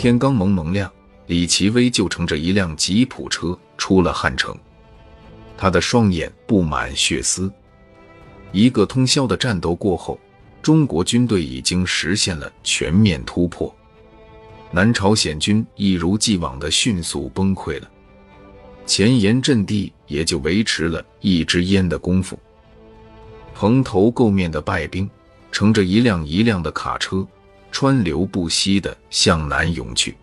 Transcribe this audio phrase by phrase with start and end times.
[0.00, 0.90] 天刚蒙蒙亮，
[1.26, 4.56] 李奇微就乘着一辆吉普车出了汉城。
[5.58, 7.52] 他的双眼布满血丝。
[8.50, 10.18] 一个通宵的战斗过后，
[10.62, 13.70] 中国军队已经实现了全面突破。
[14.70, 17.90] 南朝鲜军一如既往的迅速崩溃了，
[18.86, 22.38] 前沿阵地也就维持了一支烟的功夫。
[23.54, 25.06] 蓬头垢面的败兵
[25.52, 27.22] 乘着一辆一辆的卡车，
[27.70, 30.16] 川流不息地向南涌去。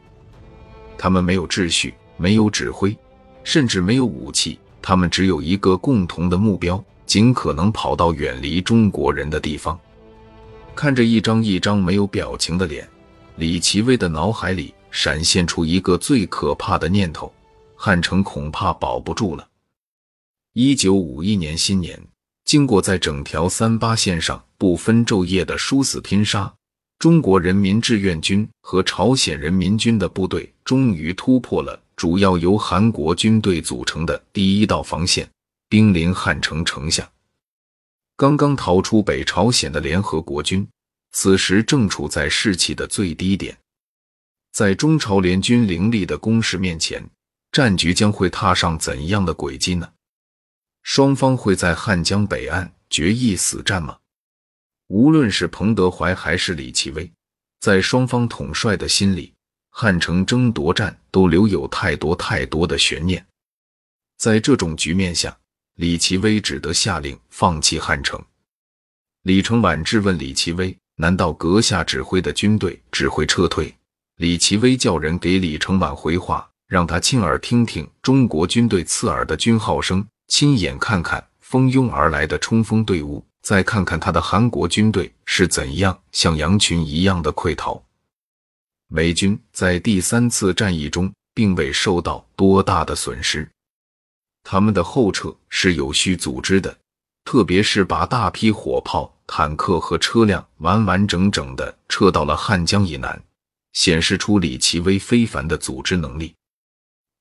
[0.97, 2.97] 他们没有秩序，没有指挥，
[3.43, 4.59] 甚至没有武器。
[4.81, 9.77] 他们只有一个共同的目标：尽可能跑到远离中国人的地方。
[10.75, 12.87] 看着一张一张没有表情的脸，
[13.35, 17.33] 李奇微的脑海里闪现出一个最可怕的念头：
[17.75, 19.47] 汉城恐怕保不住了。
[20.53, 22.01] 一九五一年新年，
[22.45, 26.51] 经过在整条三八线上不分昼夜的殊死拼杀，
[26.99, 31.79] 中国人民志愿军和朝鲜人民军的部队终于突破了。
[31.95, 35.27] 主要由韩国军队组成的第一道防线，
[35.67, 37.09] 兵临汉城城下。
[38.15, 40.67] 刚刚逃出北朝鲜的联合国军，
[41.11, 43.57] 此时正处在士气的最低点。
[44.51, 47.03] 在中朝联军凌厉的攻势面前，
[47.51, 49.89] 战局将会踏上怎样的轨迹呢？
[50.83, 53.97] 双方会在汉江北岸决一死战吗？
[54.87, 57.11] 无论是彭德怀还是李奇微，
[57.59, 59.33] 在双方统帅的心里。
[59.69, 63.23] 汉城争夺战都留有太多太多的悬念，
[64.17, 65.37] 在这种局面下，
[65.75, 68.19] 李奇微只得下令放弃汉城。
[69.21, 73.71] 李承晚质问李奇微：“难道阁下指挥的军队只会撤退？”
[74.17, 87.81] 李奇微叫人给李承晚回话，让他亲耳听听中国军队刺耳的军号声，亲眼看看蜂拥而来的冲锋队伍，再看看他的韩国军队是怎样像羊群一样的溃逃。
[88.89, 93.49] 美军在第三次战役中并未受到多大的损失，
[94.43, 96.77] 他们的后撤是有序组织的，
[97.23, 103.17] 特别是把大批火炮、坦克和车辆完完整整的撤到了汉江以南，
[103.71, 106.35] 显示出李奇微非凡的组织能力。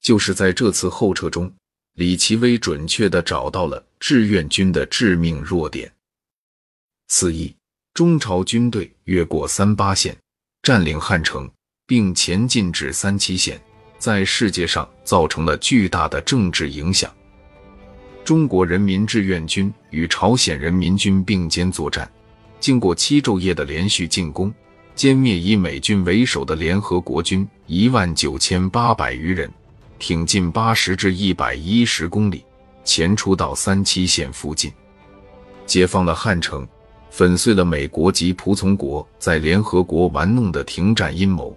[0.01, 1.55] 就是在这次后撤中，
[1.93, 5.93] 李奇微准确的找到了志愿军的致命弱点。
[7.09, 7.55] 次一，
[7.94, 10.17] 中朝军队越过三八线，
[10.62, 11.50] 占领汉城。
[11.89, 13.61] 并前进至三七线，
[13.97, 17.09] 在世界上造成了巨大的政治影响。
[18.25, 22.11] 中国人民志愿军与朝鲜人民军并肩作战，
[22.59, 24.53] 经过七昼夜的连续进攻，
[24.97, 29.49] 歼灭以美军为首的联合国军一万九千八百余人，
[30.00, 32.45] 挺进八十至一百一十公里，
[32.84, 34.72] 前出到三七线附近，
[35.66, 36.66] 解放了汉城，
[37.11, 41.56] 粉碎了美国及仆从国在联合国玩弄的停战阴谋。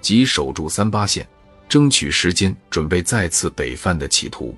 [0.00, 1.28] 及守住三八线，
[1.68, 4.54] 争取时间准备再次北犯的企图，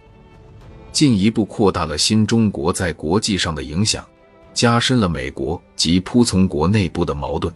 [0.93, 4.07] 进一步扩大了新中国在国际上的影响，
[4.55, 7.53] 加深了美国及仆从国内部的矛盾。